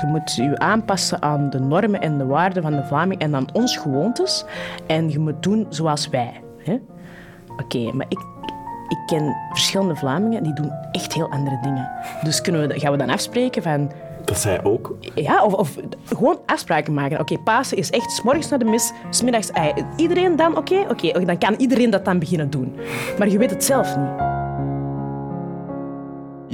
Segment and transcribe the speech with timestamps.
[0.00, 3.46] Je moet je aanpassen aan de normen en de waarden van de Vlaming en aan
[3.52, 4.44] ons gewoontes.
[4.86, 6.40] En je moet doen zoals wij.
[7.62, 8.18] Oké, maar ik,
[8.88, 11.88] ik ken verschillende Vlamingen die doen echt heel andere dingen.
[12.22, 13.90] Dus kunnen we, gaan we dan afspreken van...
[14.24, 14.96] Dat zij ook.
[15.14, 17.20] Ja, of, of gewoon afspraken maken.
[17.20, 19.72] Oké, Pasen is echt 's morgens naar de mis, 's middags ei.
[19.96, 22.74] Iedereen dan, oké, oké, dan kan iedereen dat dan beginnen doen.
[23.18, 24.24] Maar je weet het zelf niet.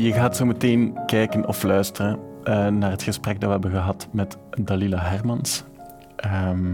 [0.05, 4.09] Je gaat zo meteen kijken of luisteren eh, naar het gesprek dat we hebben gehad
[4.13, 5.65] met Dalila Hermans.
[6.17, 6.67] Ehm,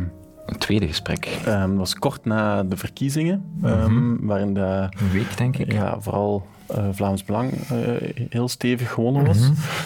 [0.46, 1.24] Een tweede gesprek.
[1.44, 4.60] ehm, dat was kort na de verkiezingen, ehm, waarin de,
[5.00, 5.72] Een week, denk ik.
[5.72, 9.38] ja, vooral eh, Vlaams Belang eh, heel stevig gewonnen was.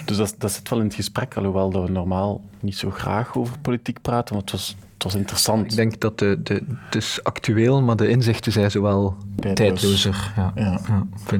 [0.05, 3.37] Dus dat, dat zit wel in het gesprek, alhoewel dat we normaal niet zo graag
[3.37, 5.71] over politiek praten, want het was, het was interessant.
[5.71, 9.55] Ik denk dat de, de, het is actueel, maar de inzichten zijn zowel Tijdloos.
[9.81, 10.33] tijdlozer.
[10.37, 10.53] Ja.
[10.55, 10.81] Ja.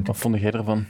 [0.03, 0.85] Wat vond jij ervan?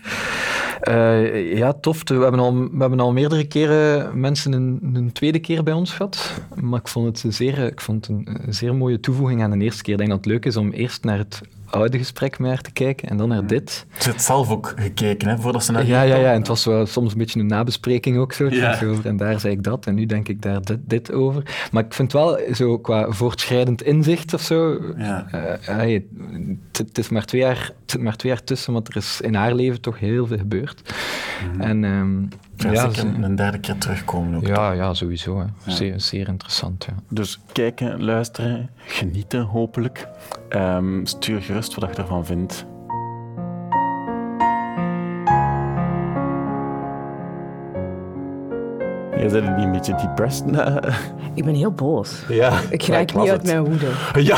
[0.84, 2.02] Eh, ja, tof.
[2.06, 5.94] We hebben, al, we hebben al meerdere keren mensen een, een tweede keer bij ons
[5.94, 6.42] gehad.
[6.56, 9.64] Maar ik vond het, zeer, ik vond het een, een zeer mooie toevoeging aan de
[9.64, 9.94] eerste keer.
[9.94, 11.42] Ik denk dat het leuk is om eerst naar het
[11.74, 13.86] oude gesprek meer te kijken en dan naar dit.
[13.98, 16.32] Ze heeft zelf ook gekeken, hè, voordat ze naar Ja, ja, ja.
[16.32, 18.50] En het was wel soms een beetje een nabespreking ook zo.
[18.50, 18.80] Ja.
[18.86, 21.68] over, En daar zei ik dat en nu denk ik daar dit, dit over.
[21.72, 24.80] Maar ik vind wel zo qua voortschrijdend inzicht of zo.
[24.98, 25.28] Ja.
[25.66, 26.00] eh,
[26.72, 29.22] het, het is maar twee jaar, het zit maar twee jaar tussen, want er is
[29.22, 30.94] in haar leven toch heel veel gebeurd.
[31.60, 32.22] En ehm,
[32.58, 34.48] Ja, ja, zeker ze- een, een derde keer terugkomen ook.
[34.48, 35.40] ja, ja, sowieso.
[35.40, 35.72] Hè.
[35.72, 36.86] Zeer, zeer interessant.
[36.86, 36.94] Ja.
[37.10, 40.08] Dus kijken, luisteren, genieten hopelijk.
[40.50, 42.66] Ehm, stuur gerust wat je ervan vindt.
[49.18, 50.82] Jij bent niet een beetje depressed na...
[51.34, 52.22] Ik ben heel boos.
[52.30, 53.88] Ja, Ik raak niet uit mijn woede.
[54.32, 54.38] Ja.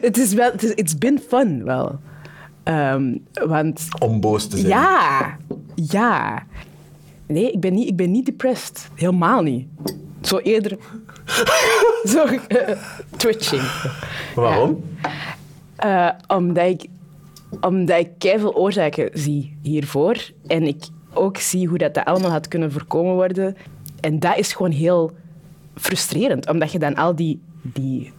[0.00, 1.98] Het is wel, het is, it's been fun wel.
[2.62, 4.68] Ehm, want Om boos te zijn.
[4.68, 5.36] ja,
[5.74, 6.42] ja.
[7.26, 8.88] Nee, ik ben niet, ik ben niet depressed.
[8.94, 9.66] Helemaal niet.
[10.20, 10.76] Zo eerder...
[12.14, 12.76] zo eh,
[13.16, 13.62] twitching.
[14.34, 14.84] Waarom?
[15.78, 16.86] Eh, omdat ik,
[17.60, 20.30] omdat ik keiveel oorzaken zie hiervoor.
[20.46, 23.56] En ik ook zie hoe dat, dat allemaal had kunnen voorkomen worden.
[24.00, 25.12] En dat is gewoon heel
[25.74, 26.48] frustrerend.
[26.48, 28.12] Omdat je dan al die, die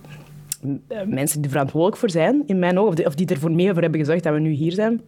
[0.88, 3.52] eh, mensen die er verantwoordelijk voor zijn, in mijn ogen, of die, of die ervoor
[3.52, 5.02] mee voor hebben gezorgd dat we nu hier zijn,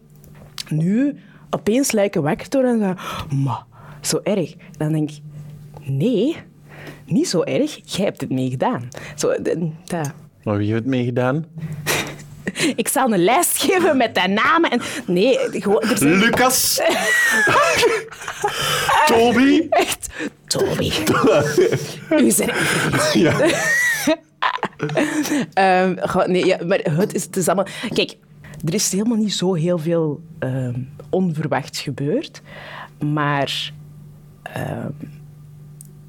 [0.68, 1.16] nu
[1.50, 3.66] opeens lijken wakker worden en zeggen, ma,
[4.00, 4.54] zo erg.
[4.76, 5.20] Dan denk ik,
[5.84, 6.36] nee,
[7.06, 7.80] niet zo erg.
[7.84, 8.88] Jij hebt het meegedaan.
[9.16, 10.00] Zo, eh.
[10.42, 11.44] Maar wie heeft het meegedaan?
[12.82, 14.70] Ik zal een lijst geven met de namen.
[14.70, 14.80] En...
[15.06, 15.82] Nee, gewoon...
[15.94, 16.80] Zijn Lucas.
[19.06, 19.66] Toby.
[19.70, 20.08] echt...
[20.46, 20.92] Toby.
[22.24, 23.20] U zijn vergeten.
[23.20, 23.50] Ja.
[25.52, 27.66] Ehm, goh, nee, ja, maar het is, het is allemaal...
[27.88, 28.16] Kijk,
[28.64, 30.80] er is helemaal niet zo heel veel ehm,
[31.10, 32.42] onverwachts gebeurd.
[32.98, 33.72] Maar
[34.42, 34.90] ehm,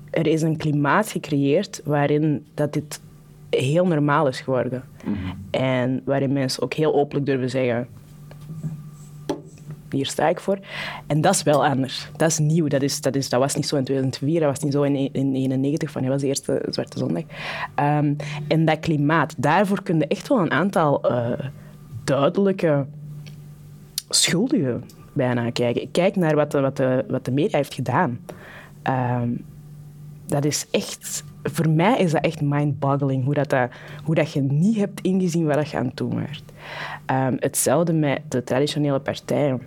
[0.09, 2.99] er is een klimaat gecreëerd waarin dat dit
[3.57, 4.83] heel normaal is geworden.
[5.51, 7.87] En waarin mensen ook heel openlijk durven zeggen...
[9.89, 10.59] Hier sta ik voor.
[11.07, 12.09] En dat is wel anders.
[12.17, 12.67] Dat is nieuw.
[12.67, 14.93] Dat, is, dat, is, dat was niet zo in 2004, dat was niet zo in
[14.93, 17.23] 1991, van, dat was de eerste Zwarte Zondag.
[17.75, 18.13] Ehm,
[18.47, 21.39] en dat klimaat, daarvoor kun je echt wel een aantal eh,
[22.03, 22.85] duidelijke
[24.09, 25.91] schuldigen bijna kijken.
[25.91, 28.19] Kijk naar wat de, wat de, wat de media heeft gedaan.
[28.81, 29.29] Ehm,
[30.25, 31.23] dat is echt...
[31.43, 33.49] Voor mij is dat echt mind-boggling, hoe, dat,
[34.05, 36.43] dat, je niet hebt ingezien wat je aan doen werd.
[37.05, 39.61] Ehm, hetzelfde met de traditionele partijen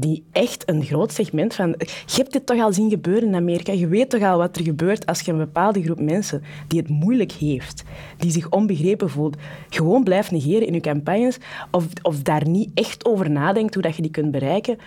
[0.00, 1.74] die echt een groot segment van...
[1.78, 3.72] Je hebt dit toch al zien gebeuren in Amerika.
[3.72, 6.88] Je weet toch al wat er gebeurt als je een bepaalde groep mensen die het
[6.88, 7.84] moeilijk heeft,
[8.16, 9.36] die zich onbegrepen voelt,
[9.68, 11.38] gewoon blijft negeren in je campagnes
[11.70, 14.78] of, of daar niet echt over nadenkt hoe dat je die kunt bereiken.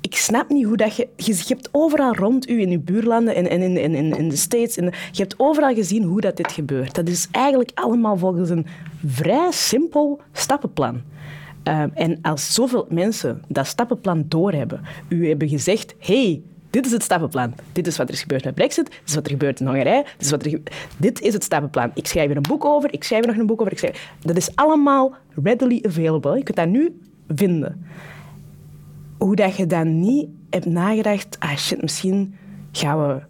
[0.00, 1.08] Ik snap niet hoe dat je...
[1.16, 3.62] Je, hebt overal rond u in je buurlanden en,
[4.16, 4.74] in, de States...
[4.74, 6.94] Je hebt overal gezien hoe dat dit gebeurt.
[6.94, 8.66] Dat is eigenlijk allemaal volgens een
[9.06, 11.02] vrij simpel stappenplan.
[11.64, 17.02] Um, en als zoveel mensen dat stappenplan doorhebben, u hebben gezegd, hey, dit is het
[17.02, 17.54] stappenplan.
[17.72, 20.02] Dit is wat er is gebeurd met Brexit, dit is wat er gebeurt in Hongarije,
[20.02, 20.60] dit is, wat er
[20.96, 21.90] dit is het stappenplan.
[21.94, 23.72] Ik schrijf er een boek over, ik schrijf er nog een boek over.
[23.72, 24.08] Ik.
[24.20, 26.36] Dat is allemaal readily available.
[26.36, 27.86] Je kunt dat nu vinden.
[29.18, 32.36] Hoe dat je dan niet hebt nagedacht, ah shit, misschien
[32.72, 33.20] gaan we,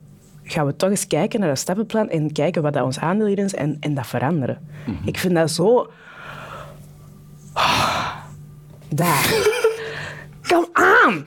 [0.43, 3.45] gaan we toch eens kijken naar dat stappenplan en kijken wat dat ons aandeel hierin
[3.45, 4.59] is en, en dat veranderen.
[5.05, 5.91] Ik vind dat zo...
[8.89, 9.57] Daar.
[10.49, 11.27] Kom aan!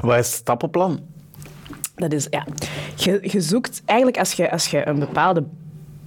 [0.00, 1.00] Wat is het stappenplan?
[1.94, 2.46] Dat is, ja.
[2.94, 5.44] Je, je zoekt eigenlijk als je, als je een bepaalde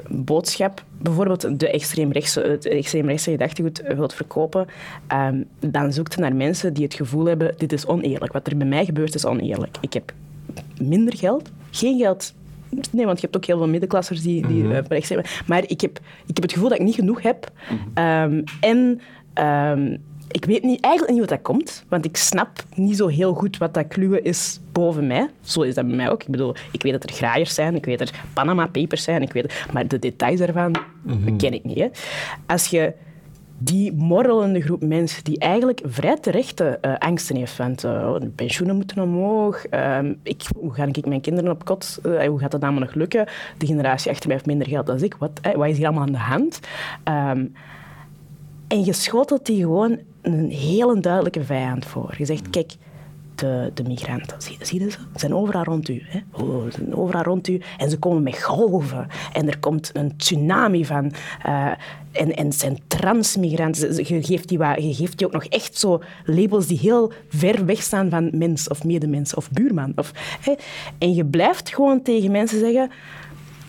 [0.08, 4.68] boodschap, bijvoorbeeld de extreemrechtse, het extreemrechtse gedachtegoed wilt verkopen,
[5.08, 8.34] ehm, dan zoekt naar mensen die het gevoel hebben, dit is oneerlijk.
[8.34, 9.78] Wat er bij mij gebeurt is oneerlijk.
[9.82, 10.14] Ik heb
[10.82, 11.52] minder geld.
[11.72, 12.34] Geen geld
[12.92, 15.28] Nee, want je hebt ook heel veel middenklassers die, die mm rechts hebben.
[15.48, 17.52] Maar ik heb, ik heb het gevoel dat ik niet genoeg heb.
[17.94, 19.02] Ehm, en
[19.34, 19.98] ehm,
[20.32, 23.58] ik weet niet, eigenlijk niet wat dat komt, want ik snap niet zo heel goed
[23.58, 25.30] wat dat kluwen is boven mij.
[25.42, 26.22] Zo is dat bij mij ook.
[26.22, 29.22] Ik bedoel, ik weet dat er graaiers zijn, ik weet dat er Panama Papers zijn,
[29.22, 31.78] ik weet, maar de details daarvan mm ken ik niet.
[31.78, 31.88] Hè.
[32.46, 32.94] Als je
[33.62, 37.58] die morrelende groep mensen die eigenlijk vrij terechte uh, angsten heeft.
[37.58, 39.72] Want uh, de pensioenen moeten omhoog.
[39.72, 42.00] Uh, ik, hoe ga ik mijn kinderen op kot?
[42.06, 43.28] Uh, hoe gaat dat allemaal nog lukken?
[43.58, 45.16] De generatie achter mij heeft minder geld dan ik.
[45.16, 46.60] Wat, wat is hier allemaal aan de hand?
[47.04, 47.54] Um,
[48.68, 50.00] en je schotelt die gewoon
[50.34, 52.16] een hele duidelijke vijand voor.
[52.18, 52.76] Je zegt, kijk,
[53.40, 54.98] de, de migranten, zie, zie je ze?
[54.98, 56.02] Ze zijn overal rond u.
[56.06, 56.20] Hè?
[56.32, 59.08] Oh, ze zijn overal rond u en ze komen met golven.
[59.34, 61.12] En er komt een tsunami van.
[61.46, 61.72] Uh,
[62.12, 63.96] en, en zijn transmigranten.
[63.96, 67.82] Je geeft, die, je geeft die ook nog echt zo labels die heel ver weg
[67.82, 69.92] staan van mens of medemens of buurman.
[69.96, 70.12] Of,
[70.42, 70.54] hè?
[70.98, 72.92] En je blijft gewoon tegen mensen zeggen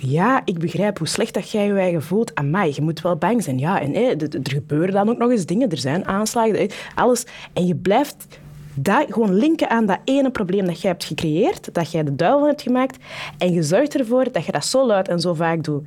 [0.03, 2.35] ja, ik begrijp hoe slecht dat jij je eigen voelt.
[2.35, 3.59] Amai, je moet wel bang zijn.
[3.59, 5.71] Ja, en er gebeuren dan ook nog eens dingen.
[5.71, 7.27] Er zijn aanslagen, alles.
[7.53, 8.27] En je blijft
[8.75, 12.47] dat gewoon linken aan dat ene probleem dat jij hebt gecreëerd, dat jij de duivel
[12.47, 12.97] hebt gemaakt,
[13.39, 15.85] en je zorgt ervoor dat je dat zo luid en zo vaak doet.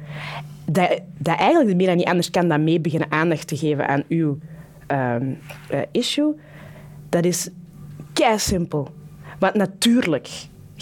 [0.65, 4.03] Dat, dat eigenlijk de media niet anders kan dan mee beginnen aandacht te geven aan
[4.07, 4.37] uw
[4.87, 5.31] ehm,
[5.69, 6.35] eh, issue.
[7.09, 7.49] Dat is
[8.13, 8.87] kei simpel.
[9.39, 10.29] Want natuurlijk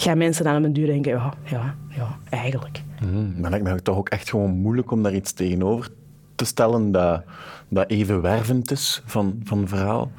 [0.02, 2.82] gaan mensen dan op een duur denken, ja, ja, ja eigenlijk.
[3.02, 5.88] Mm, maar lijkt me toch ook echt gewoon moeilijk om daar iets tegenover
[6.34, 7.22] te stellen dat,
[7.68, 10.10] dat even wervend is van, van verhaal.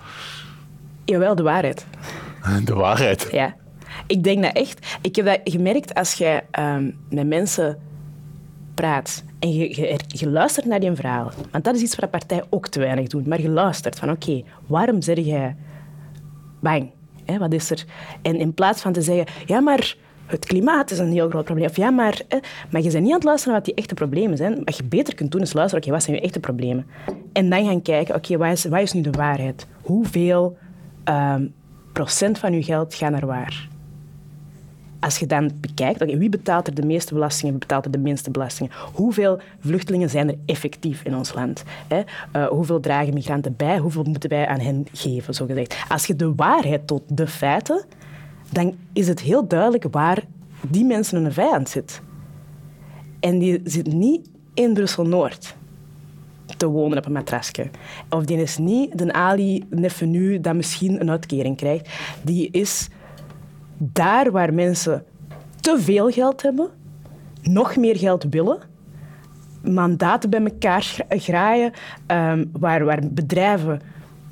[1.06, 1.85] Jawel, de waarheid.
[2.65, 3.27] De waarheid?
[3.31, 3.56] Ja.
[4.07, 4.97] Ik denk dat echt.
[5.01, 7.77] Ik heb dat gemerkt als je ehm, met mensen
[8.74, 11.31] praat en je, je, je, luistert naar die verhaal.
[11.51, 13.27] Want dat is iets wat de partij ook te weinig doet.
[13.27, 15.56] Maar je luistert van, oké, waarom zeg jij
[16.59, 16.91] bang?
[17.25, 17.86] Wat is er?
[18.22, 21.68] En in plaats van te zeggen, ja, maar het klimaat is een heel groot probleem.
[21.68, 22.22] Of ja, maar,
[22.70, 24.62] maar je bent niet aan het luisteren naar wat die echte problemen zijn.
[24.64, 26.86] Wat je beter kunt doen is luisteren, oké, wat zijn je echte problemen?
[27.34, 29.68] En dan gaan kijken, oké, wat, is, wat is nu de waarheid?
[29.81, 30.58] Hoeveel
[31.10, 31.54] um,
[31.94, 33.68] procent van je geld gaat naar waar?
[35.03, 38.31] Als je dan bekijkt, wie betaalt er de meeste belastingen, wie betaalt er de minste
[38.31, 38.71] belastingen?
[38.94, 41.63] Hoeveel vluchtelingen zijn er effectief in ons land?
[41.88, 42.01] Hè?
[42.35, 43.77] Uh, hoeveel dragen migranten bij?
[43.77, 45.75] Hoeveel moeten wij aan hen geven, zo gezegd?
[45.88, 47.85] Als je de waarheid tot de feiten
[48.53, 50.23] dan is het heel duidelijk waar
[50.69, 52.01] die mensen een vijand zit.
[53.19, 55.55] En die zit niet in Brussel-Noord
[56.57, 57.69] te wonen op een matrasje.
[58.09, 61.89] Of die is niet de Ali Nefenu dat misschien een uitkering krijgt.
[62.21, 62.89] Die is
[63.78, 65.04] daar waar mensen
[65.60, 66.70] te veel geld hebben,
[67.42, 68.58] nog meer geld willen,
[69.62, 71.72] mandaten bij elkaar graaien,
[72.08, 73.81] um, waar, waar bedrijven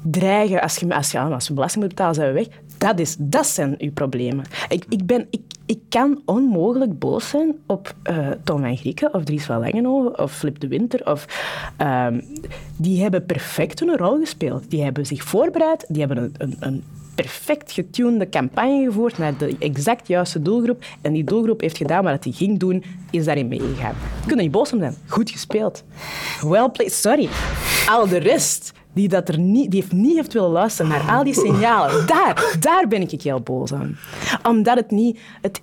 [0.02, 2.48] dreigen, als je, als je, als je belasting moet betalen, zijn we weg.
[2.78, 4.46] Dat, is, dat zijn uw problemen.
[4.70, 9.24] Ik, ik, ben, ik, ik kan onmogelijk boos zijn op uh, Tom van Grieken of
[9.24, 11.12] Dries van Langenhoven of Flip de Winter.
[11.12, 11.26] Of,
[11.82, 12.08] uh,
[12.78, 14.70] die hebben perfect hun rol gespeeld.
[14.70, 16.84] Die hebben zich voorbereid, die hebben een, een, een
[17.21, 20.83] perfect getunede campagne gevoerd naar de exact juiste doelgroep.
[21.01, 23.95] En die doelgroep heeft gedaan wat hij ging doen, is daarin meegegaan.
[24.21, 24.95] Je kunt er niet boos om zijn.
[25.07, 25.83] Goed gespeeld.
[26.41, 26.94] Well played.
[26.94, 27.29] Sorry.
[27.89, 31.23] Al de rest die, dat er niet, die heeft niet heeft willen luisteren naar al
[31.23, 32.07] die signalen.
[32.07, 33.97] Daar, daar ben ik heel boos aan.
[34.44, 35.19] Omdat het niet...
[35.42, 35.61] Het,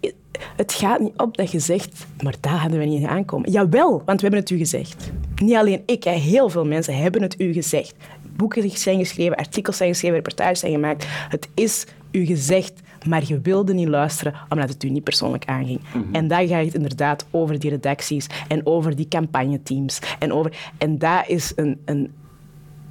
[0.57, 3.51] het gaat niet op dat je zegt, maar daar hadden we niet aankomen.
[3.51, 5.11] Jawel, want we hebben het u gezegd.
[5.43, 7.95] Niet alleen ik, heel veel mensen hebben het u gezegd.
[8.39, 11.05] Boeken zijn geschreven, artikels zijn geschreven, reportages zijn gemaakt.
[11.09, 15.81] Het is u gezegd, maar je wilde niet luisteren omdat het u niet persoonlijk aanging.
[15.95, 16.15] Mhm.
[16.15, 19.99] En dan gaat het inderdaad over die redacties en over die campagneteams.
[20.19, 22.13] En, over, en dat is een, een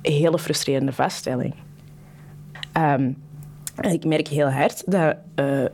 [0.01, 1.54] hele frustrerende vaststelling.
[2.77, 3.18] Um,
[3.75, 5.66] en ik merk heel hard dat, uh,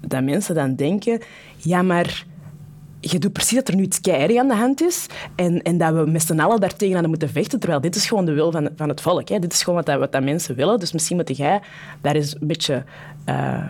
[0.00, 1.20] dat mensen dan denken:
[1.56, 2.24] ja, maar
[3.10, 5.94] je doet precies dat er nu iets keihard aan de hand is en, en dat
[5.94, 8.68] we met z'n allen daartegen aan moeten vechten, terwijl dit is gewoon de wil van,
[8.76, 9.28] van het volk.
[9.28, 9.38] Hè.
[9.38, 10.78] Dit is gewoon wat, dat, wat dat mensen willen.
[10.78, 11.60] Dus misschien moet jij
[12.00, 12.84] daar eens een beetje
[13.28, 13.64] uh,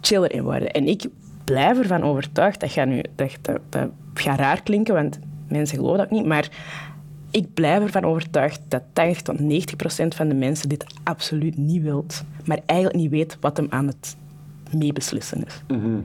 [0.00, 0.70] chiller in worden.
[0.70, 1.06] En ik
[1.44, 3.88] blijf ervan overtuigd, dat gaat, nu, dat, dat, dat
[4.36, 6.48] raar klinken, want mensen geloven dat niet, maar
[7.30, 11.82] ik blijf ervan overtuigd dat 80 tot 90 procent van de mensen dit absoluut niet
[11.82, 14.16] wilt, maar eigenlijk niet weet wat hem aan het
[14.70, 15.62] meebeslissen is.
[15.76, 16.04] Mm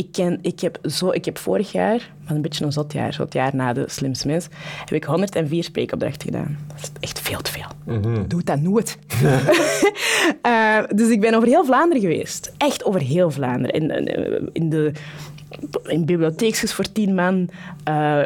[0.00, 3.12] ik, ken, ik, heb zo, ik heb vorig jaar, was een beetje een zot jaar,
[3.12, 6.58] zot jaar na de slimste mens, heb ik 104 spreekopdrachten gedaan.
[6.68, 7.66] Dat is echt veel te veel.
[7.84, 8.98] Mm Doe dat nooit.
[10.46, 12.52] uh, dus ik ben over heel Vlaanderen geweest.
[12.56, 14.52] Echt over heel Vlaanderen.
[14.52, 14.92] In de
[15.82, 17.48] in bibliotheekjes voor tien man,
[17.88, 18.22] uh,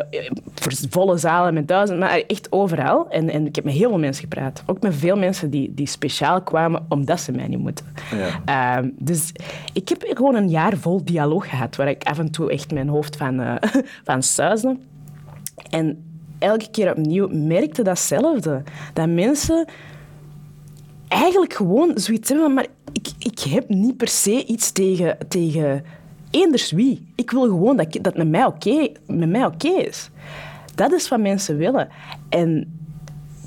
[0.54, 3.10] voor volle zalen met duizend man, echt overal.
[3.10, 4.62] En, en ik heb met heel veel mensen gepraat.
[4.66, 7.86] Ook met veel mensen die, die speciaal kwamen omdat ze mij niet moeten.
[8.46, 8.82] Ja.
[8.82, 9.32] Uh, dus
[9.72, 12.88] ik heb gewoon een jaar vol dialoog gehad, waar ik af en toe echt mijn
[12.88, 13.54] hoofd van, uh,
[14.04, 14.76] van suisde.
[15.70, 16.04] En
[16.38, 18.62] elke keer opnieuw merkte datzelfde.
[18.92, 19.68] Dat mensen
[21.08, 25.84] eigenlijk gewoon zoiets hebben maar ik, ik heb niet per se iets tegen, tegen
[26.34, 27.06] eenders wie.
[27.14, 30.10] Ik wil gewoon dat, dat met mij oké okay, oké is.
[30.74, 31.88] Dat is wat mensen willen.
[32.28, 32.78] En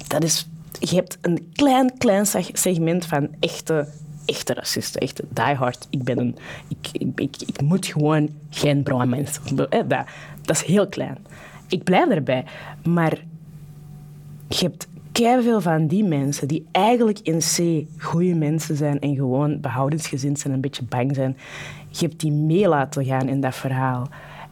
[0.08, 3.88] dat is, je hebt een klein, klein segment van echte,
[4.26, 5.02] echte racisten.
[5.02, 5.88] Echte diehard.
[5.90, 6.36] Ik ben een...
[6.68, 9.40] Ik, ik, ik, moet gewoon geen bruin mens.
[9.88, 11.18] Dat, is heel klein.
[11.68, 12.46] Ik blijf erbij.
[12.84, 13.24] Maar
[14.48, 19.62] je hebt veel van die mensen die eigenlijk in C goede mensen zijn en gewoon
[19.62, 21.38] behoudensgezind zijn en een beetje bang zijn,
[22.00, 24.08] je hebt die mee laten gaan in dat verhaal.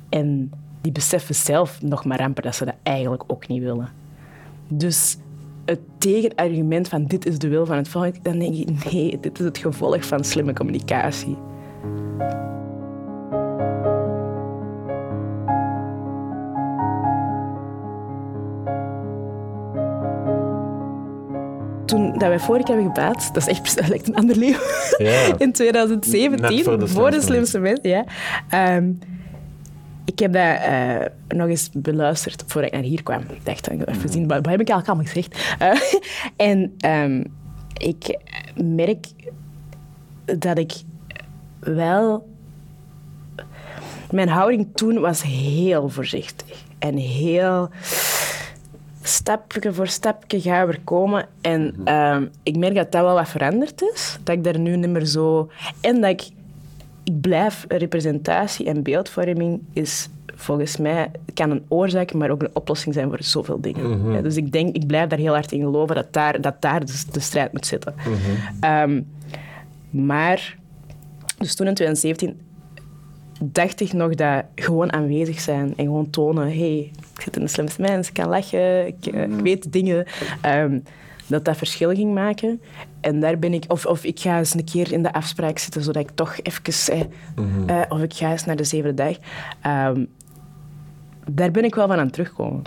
[0.09, 3.89] En die beseffen zelf nog maar amper dat ze dat eigenlijk ook niet willen.
[4.67, 5.17] Dus
[5.65, 9.39] het tegenargument van dit is de wil van het volk, dan denk ik nee, dit
[9.39, 11.37] is het gevolg van slimme communicatie.
[21.85, 24.61] Toen dat wij vorige keer hebben gepraat, dat is echt dat lijkt een ander leven,
[24.97, 25.33] ja.
[25.37, 27.89] in 2017, voor de, voor de slimste mensen.
[27.89, 28.75] Ja.
[28.75, 28.99] Um,
[30.05, 33.21] ik heb dat uh, nog eens beluisterd voordat ik naar hier kwam.
[33.21, 35.57] Ik dacht, ik even zien, wat, heb ik eigenlijk allemaal gezegd?
[35.61, 36.01] Uh,
[36.47, 37.33] en um,
[37.77, 38.17] ik
[38.55, 39.05] merk
[40.39, 40.73] dat ik
[41.59, 42.33] wel...
[44.11, 47.69] Mijn houding toen was heel voorzichtig en heel
[49.07, 51.27] stapje voor stapje gaan we komen.
[51.41, 51.88] En mhm.
[51.88, 54.19] ehm, ik merk dat dat wel wat veranderd is.
[54.24, 55.50] Dat ik daar nu niet meer zo...
[55.81, 56.29] En dat ik...
[57.03, 57.65] Ik blijf...
[57.67, 61.12] Representatie en beeldvorming is volgens mij...
[61.33, 64.00] kan een oorzaak, maar ook een oplossing zijn voor zoveel dingen.
[64.00, 64.24] Mhm.
[64.24, 64.75] dus ik denk...
[64.75, 67.65] Ik blijf daar heel hard in geloven dat daar, dat daar de, de strijd moet
[67.65, 67.93] zitten.
[67.97, 68.63] Mhm.
[68.63, 69.01] Ehm,
[69.89, 70.57] maar...
[71.38, 72.44] Dus toen in 2017
[73.41, 77.47] dacht ik nog dat gewoon aanwezig zijn en gewoon tonen, hey, ik zit in de
[77.47, 79.41] slimste mens, ik kan lachen, ik, eh, ik mm.
[79.41, 80.05] weet dingen,
[80.45, 80.83] um,
[81.27, 82.61] dat dat verschil ging maken.
[82.99, 85.83] En daar ben ik, of, of ik ga eens een keer in de afspraak zitten,
[85.83, 87.01] zodat ik toch even, eh,
[87.35, 87.69] mm-hmm.
[87.69, 89.17] uh, of ik ga eens naar de zevende dag.
[89.91, 90.07] Um,
[91.31, 92.63] daar ben ik wel van aan terugkomen.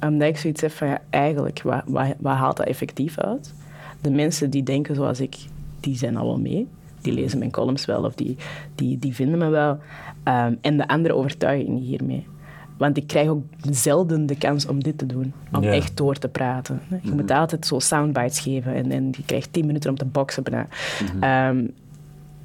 [0.00, 3.54] Omdat ik zoiets heb van, ja, eigenlijk, wat, wat, wat haalt dat effectief uit?
[4.00, 5.36] De mensen die denken zoals ik,
[5.80, 6.68] die zijn al wel mee
[7.06, 8.36] die lezen mijn columns wel of die,
[8.74, 9.78] die, die vinden me wel.
[10.22, 12.26] Ehm, en de anderen overtuig ik niet hiermee.
[12.76, 15.32] Want ik krijg ook zelden de kans om dit te doen.
[15.52, 16.80] Om echt door te praten.
[17.02, 17.38] Je moet mhm.
[17.38, 18.74] altijd zo soundbites geven.
[18.74, 20.66] En, en je krijgt tien minuten om te boksen bijna.
[21.02, 21.22] Mhm.
[21.22, 21.66] Ehm,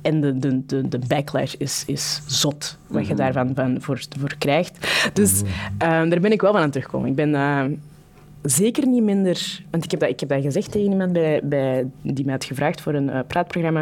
[0.01, 3.21] en de, de, de, de, backlash is, is zot, wat je mhm.
[3.21, 4.87] daarvan van voor, voor krijgt.
[5.13, 5.41] Dus
[5.77, 7.09] ehm, daar ben ik wel van aan teruggekomen.
[7.09, 7.35] Ik ben
[8.41, 9.63] zeker niet minder...
[9.69, 12.43] Want ik heb dat, ik heb dat gezegd tegen iemand bij, bij, die mij had
[12.43, 13.81] gevraagd voor een uh, praatprogramma.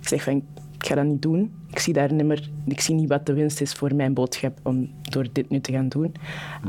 [0.00, 0.42] Ik zeg van,
[0.78, 1.52] ik ga dat niet doen.
[1.70, 2.50] Ik zie daar niet meer...
[2.66, 5.72] Ik zie niet wat de winst is voor mijn boodschap om door dit nu te
[5.72, 6.14] gaan doen.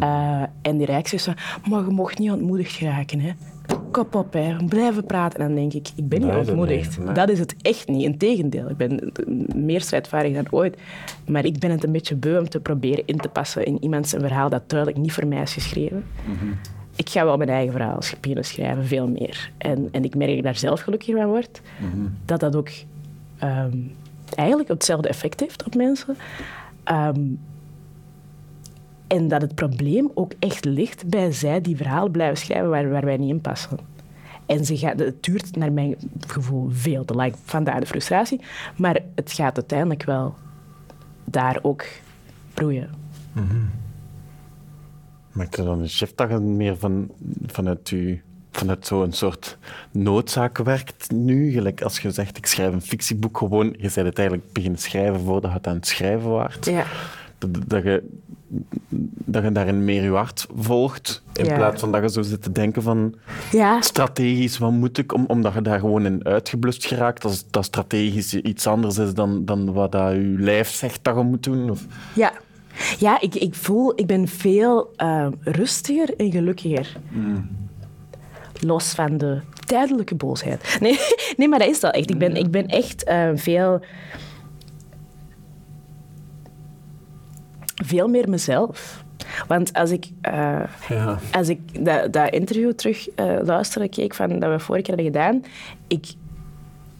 [0.03, 1.35] Uh, en die reactie is van,
[1.69, 3.31] maar je mocht niet ontmoedigd geraken, hè.
[3.91, 4.55] Kop op, hè.
[4.65, 5.39] Blijven praten.
[5.39, 7.15] En dan denk ik, ik ben niet ontmoedigd.
[7.15, 8.03] Dat is het echt niet.
[8.03, 9.11] Integendeel, ik ben
[9.55, 10.77] meer strijdvaardig dan ooit.
[11.27, 14.09] Maar ik ben het een beetje beu om te proberen in te passen in iemands
[14.09, 16.03] verhaal dat duidelijk niet voor mij is geschreven.
[16.25, 16.53] Mm
[16.95, 18.01] ik ga wel mijn eigen verhaal
[18.41, 19.51] schrijven, veel meer.
[19.57, 21.61] En, en ik merk dat ik daar zelf gelukkiger van word.
[21.79, 22.07] Mhm.
[22.25, 22.69] Dat dat ook
[23.37, 23.77] ehm,
[24.35, 26.15] eigenlijk hetzelfde effect heeft op mensen.
[26.83, 27.21] Ehm,
[29.07, 33.05] en dat het probleem ook echt ligt bij zij die verhalen blijven schrijven waar, waar
[33.05, 33.77] wij niet in passen.
[34.45, 35.95] En ze gaat, het duurt naar mijn
[36.27, 38.41] gevoel veel te lang, vandaar de frustratie.
[38.75, 40.35] Maar het gaat uiteindelijk wel
[41.25, 41.85] daar ook
[42.53, 42.89] broeien.
[43.33, 43.69] Mm
[45.31, 47.11] Maakt er dan een shift dat je meer van,
[47.45, 48.19] vanuit je
[48.51, 49.57] vanuit zo'n soort
[49.91, 51.51] noodzaak werkt nu.
[51.51, 55.19] Gelijk als je zegt, ik schrijf een fictieboek gewoon, je bent het eigenlijk beginnen schrijven
[55.19, 56.65] voordat je het aan het schrijven waart.
[56.65, 56.85] Ja.
[57.37, 58.03] Dat, dat, je,
[59.25, 62.51] dat je daarin meer je hart volgt, in plaats van dat je zo zit te
[62.51, 63.15] denken van
[63.51, 63.81] ja.
[63.81, 68.33] strategisch, wat moet ik, om, omdat je daar gewoon in uitgeblust geraakt, als dat strategisch
[68.33, 71.69] iets anders is dan, dan wat dat je lijf zegt dat je moet doen.
[71.69, 71.85] Of...
[72.13, 72.31] Ja,
[72.99, 76.97] ja, ik, ik voel, ik ben veel uh, rustiger en gelukkiger.
[77.09, 77.49] Mm.
[78.59, 80.77] Los van de tijdelijke boosheid.
[80.79, 80.99] Nee,
[81.37, 82.09] nee, maar dat is wel echt.
[82.09, 83.81] Ik ben, ik ben echt uh, veel...
[87.83, 89.03] Veel meer mezelf.
[89.47, 91.19] Want als ik, uh, ja.
[91.31, 93.07] als ik dat, dat interview terug
[93.43, 95.43] luisterde, keek van dat we vorige keer hebben gedaan,
[95.87, 96.05] ik,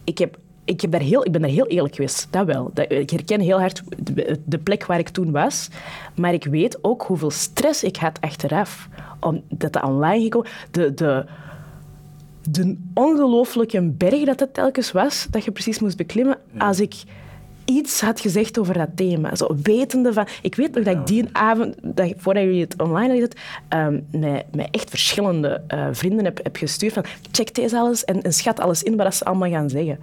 [0.04, 0.38] ik heb
[0.72, 2.72] ik, heb daar heel, ik ben daar heel eerlijk geweest, dat wel.
[2.74, 5.70] Dat, ik herken heel hard de, de plek waar ik toen was,
[6.16, 8.88] maar ik weet ook hoeveel stress ik had achteraf.
[9.20, 10.50] Omdat dat online gekomen...
[10.72, 11.26] De, de,
[12.50, 16.94] de ongelooflijke berg dat het telkens was, dat je precies moest beklimmen, als ik
[17.66, 19.36] iets had gezegd over dat thema.
[19.36, 20.28] Zo wetende van...
[20.42, 23.30] Ik weet nog dat ik die avond, dat, voordat jullie het online hadden
[23.94, 28.22] um, met, met echt verschillende uh, vrienden heb, heb gestuurd van check deze alles en,
[28.22, 30.00] en schat alles in wat ze allemaal gaan zeggen.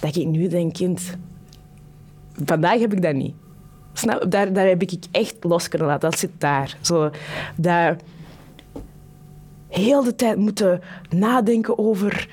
[0.00, 1.16] Dat ik nu denk, kind...
[2.44, 3.34] Vandaag heb ik dat niet.
[3.92, 4.30] Snap?
[4.30, 6.10] Daar, daar heb ik echt los kunnen laten.
[6.10, 6.76] Dat zit daar.
[6.80, 7.10] Zo,
[7.56, 8.02] dat
[9.68, 12.28] heel de tijd moeten nadenken over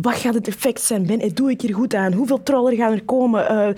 [0.00, 1.06] wat gaat het effect zijn?
[1.06, 2.12] Ben, doe ik hier goed aan?
[2.12, 3.52] Hoeveel trollen gaan er komen?
[3.52, 3.68] Uh,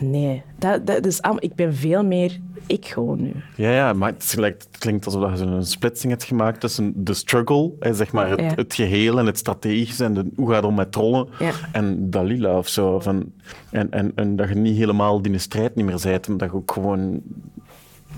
[0.00, 3.32] nee, dat, dat is, ik ben veel meer ik gewoon nu.
[3.56, 8.12] Ja, ja maar het, klinkt alsof je een splitsing hebt gemaakt tussen de struggle, zeg
[8.12, 11.28] maar het, het geheel en het strategische en de, hoe gaat het om met trollen,
[11.72, 13.00] en Dalila of zo.
[13.00, 13.32] Van,
[13.70, 16.56] en, en, en dat je niet helemaal die strijd niet meer bent, maar dat je
[16.56, 17.20] ook gewoon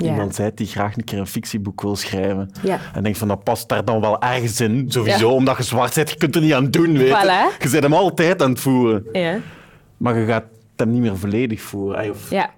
[0.02, 2.50] iemand zei die graag een keer een fictieboek wil schrijven.
[2.62, 2.81] Ja.
[2.95, 6.11] En denkt van, dat past daar dan wel ergens in, sowieso, omdat je zwart bent.
[6.11, 7.50] Je kunt er niet aan doen, weet je.
[7.59, 9.07] Je bent hem altijd aan het voeren.
[9.12, 9.38] Ja.
[9.97, 10.45] Maar je gaat
[10.76, 12.11] hem niet meer volledig voeren.
[12.11, 12.31] Of...
[12.31, 12.50] Ja,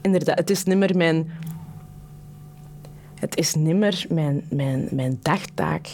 [0.00, 0.38] inderdaad.
[0.38, 1.30] Het is nimmer mijn...
[3.14, 5.88] Het is nimmer mijn, mijn, mijn dagtaak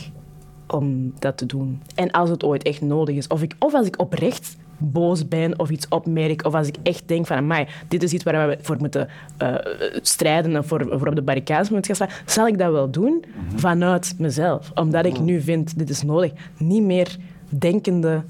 [0.66, 1.82] om dat te doen.
[1.94, 5.58] En als het ooit echt nodig is, of, ik, of als ik oprecht boos ben
[5.58, 8.58] of iets opmerk, of als ik echt denk van, amai, dit is iets waar we
[8.60, 9.08] voor moeten
[9.42, 9.54] uh,
[10.02, 13.24] strijden en voor, voor op de barricades moeten gaan staan, zal ik dat wel doen
[13.24, 13.58] mhm.
[13.58, 14.70] vanuit mezelf.
[14.74, 16.32] Omdat ik nu vind, dit is nodig.
[16.56, 17.16] Niet meer
[17.48, 18.22] denkende,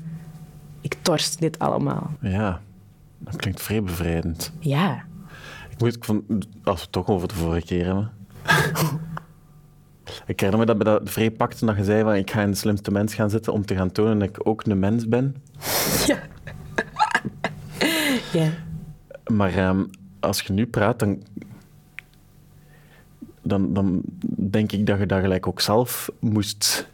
[0.80, 2.10] ik torst dit allemaal.
[2.20, 2.60] Ja,
[3.18, 4.52] dat klinkt vrij bevrijdend.
[4.58, 5.04] Ja.
[5.70, 6.22] Ik moet, ik vond,
[6.62, 8.10] als we het toch over de vorige keer hebben...
[10.26, 12.50] Ik herinner me dat bij dat vrij pakte dat je zei van ik ga in
[12.50, 15.36] de slimste mens gaan zitten om te gaan tonen dat ik ook een mens ben.
[16.06, 16.18] Ja.
[18.32, 18.48] Ja.
[19.26, 21.22] Maar um, als je nu praat, dan,
[23.42, 24.02] dan, dan
[24.50, 26.88] denk ik dat je dat gelijk ook zelf moest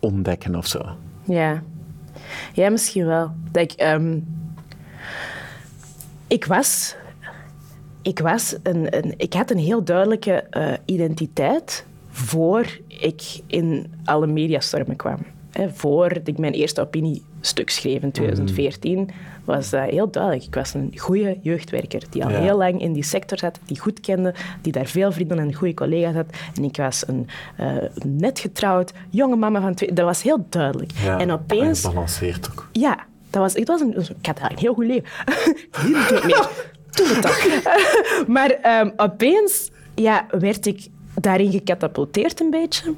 [0.00, 0.96] ontdekken of zo.
[1.24, 1.62] Ja.
[2.52, 3.32] Ja, misschien wel.
[3.50, 4.26] Dat ik, um,
[6.26, 6.96] ik was
[8.04, 14.26] ik, was een, een, ik had een heel duidelijke uh, identiteit voor ik in alle
[14.26, 15.18] mediastormen kwam.
[15.54, 19.06] He, voor ik mijn eerste opiniestuk schreef in 2014, mm.
[19.44, 20.44] was dat heel duidelijk.
[20.44, 24.00] Ik was een goede jeugdwerker die al heel lang in die sector zat, die goed
[24.00, 26.26] kende, die daar veel vrienden en goede collega's had.
[26.54, 27.28] En ik was een
[27.60, 29.92] uh, net getrouwd, jonge mama van twee...
[29.92, 30.92] Dat was heel duidelijk.
[31.02, 31.80] Ja, en opeens...
[31.80, 32.68] gebalanceerd ook.
[32.72, 35.04] Ja, dat was, het was een, ik had een heel goed leven.
[35.84, 36.48] Hier meer.
[36.90, 37.46] Doe het toch.
[38.36, 42.94] maar um, opeens ja, werd ik daarin gecatapulteerd een beetje.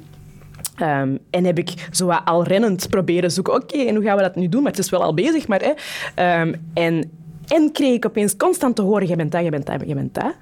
[0.81, 3.53] Um, en heb ik zo al rennend proberen zoeken.
[3.53, 4.61] Oké, en hoe gaan we dat nu doen?
[4.61, 5.47] Maar het is wel al bezig.
[5.47, 6.41] Maar, hè.
[6.41, 7.11] Um, en,
[7.47, 10.13] en kreeg ik opeens constant te horen, je bent dat, je bent dat, je bent
[10.13, 10.35] dat.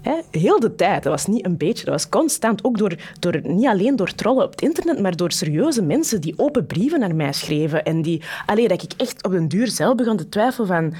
[0.00, 0.14] Hè?
[0.30, 1.02] Heel de tijd.
[1.02, 2.64] Dat was niet een beetje, dat was constant.
[2.64, 6.34] Ook door, door, niet alleen door trollen op het internet, maar door serieuze mensen die
[6.36, 7.84] open brieven naar mij schreven.
[7.84, 10.94] En die, alleen dat ik echt op een duur zelf begon te twijfelen van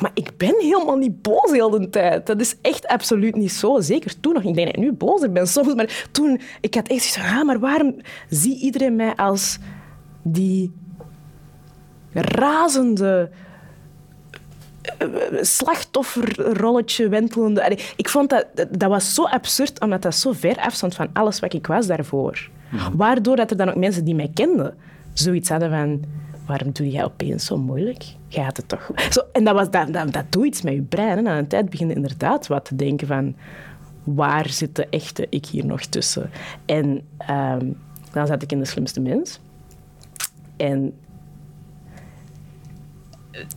[0.00, 2.26] maar ik ben helemaal niet boos heel de tijd.
[2.26, 3.80] Dat is echt absoluut niet zo.
[3.80, 4.42] Zeker toen nog.
[4.42, 5.74] Ik denk dat ik nu bozer ben soms.
[5.74, 7.96] Maar toen, ik had echt zoiets van, ah, maar waarom
[8.28, 9.58] zie iedereen mij als
[10.22, 10.72] die
[12.12, 13.30] razende
[14.98, 15.08] eh,
[15.40, 17.78] slachtofferrolletje wentelende.
[17.96, 21.52] Ik vond dat, dat was zo absurd, omdat dat zo ver afstond van alles wat
[21.52, 22.50] ik was daarvoor.
[22.92, 24.74] Waardoor dat er dan ook mensen die mij kenden
[25.12, 26.02] zoiets hadden van
[26.46, 28.04] waarom doe jij opeens zo moeilijk?
[28.28, 31.18] Gaat het toch Zo, en dat, was, dat, dat, dat doet iets met je brein.
[31.18, 33.34] En aan een tijd begin je inderdaad wat te denken van...
[34.04, 36.30] Waar zit de echte ik hier nog tussen?
[36.66, 37.70] En ehm,
[38.12, 39.40] dan zat ik in De Slimste Mens.
[40.56, 40.94] En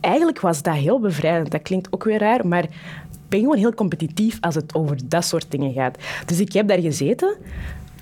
[0.00, 1.50] eigenlijk was dat heel bevrijdend.
[1.50, 5.24] Dat klinkt ook weer raar, maar ik ben gewoon heel competitief als het over dat
[5.24, 5.98] soort dingen gaat.
[6.26, 7.36] Dus ik heb daar gezeten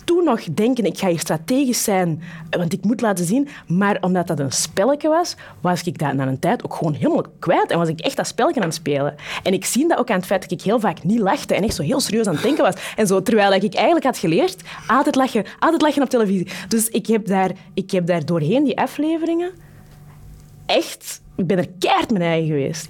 [0.07, 3.49] toen nog denken, ik ga hier strategisch zijn, want ik moet laten zien.
[3.67, 7.25] Maar omdat dat een spelletje was, was ik dat na een tijd ook gewoon helemaal
[7.39, 7.71] kwijt.
[7.71, 9.15] En was ik echt dat spelletje aan het spelen.
[9.43, 11.63] En ik zie dat ook aan het feit dat ik heel vaak niet lachte en
[11.63, 12.75] echt zo heel serieus aan het denken was.
[12.97, 16.49] En zo, terwijl ik eigenlijk had geleerd, altijd lachen, altijd lachen op televisie.
[16.69, 19.51] Dus ik heb daar, ik heb daar doorheen die afleveringen
[20.67, 21.21] echt...
[21.37, 22.89] Ik ben er keihard mijn eigen geweest.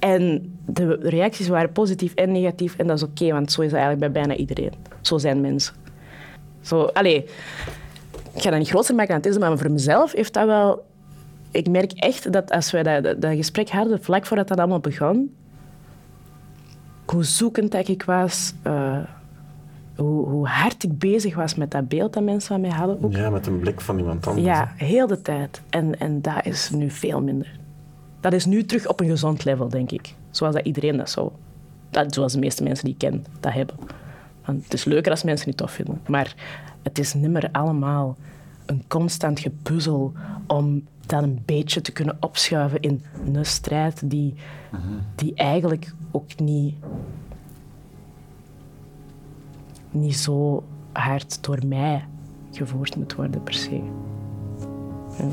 [0.00, 2.76] En de reacties waren positief en negatief.
[2.76, 4.72] En dat is oké, want zo is het eigenlijk bij bijna iedereen.
[5.00, 5.85] Zo zijn mensen.
[6.66, 7.22] Zo, allez,
[8.32, 10.84] ik ga dat niet groter maken dan het is, maar voor mezelf heeft dat wel...
[11.50, 15.34] Ik merk echt dat als we dat, dat, gesprek hadden, vlak voordat dat allemaal begon,
[17.06, 18.98] hoe zoekend dat ik was, uh,
[19.96, 23.04] hoe, hoe, hard ik bezig was met dat beeld dat mensen van mij hadden.
[23.04, 23.12] Ook.
[23.12, 24.46] Ja, met een blik van iemand anders.
[24.46, 25.62] Ja, heel de tijd.
[25.70, 27.58] En, en dat is nu veel minder.
[28.20, 30.14] dat is nu terug op een gezond level, denk ik.
[30.30, 31.30] Zoals dat iedereen dat zou...
[31.90, 33.76] Dat, zoals de meeste mensen die ik ken dat hebben.
[34.46, 36.00] Want het is leuker als mensen het tof vinden.
[36.08, 36.34] Maar
[36.82, 38.16] het is niet meer allemaal
[38.66, 40.12] een constant gepuzzel
[40.46, 44.34] om dat een beetje te kunnen opschuiven in een strijd die,
[45.14, 46.74] die eigenlijk ook niet,
[49.90, 52.04] niet zo hard door mij
[52.52, 53.82] gevoerd moet worden per se.
[55.18, 55.26] Ja.